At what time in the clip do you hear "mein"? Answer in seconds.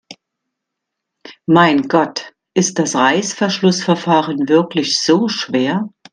1.45-1.83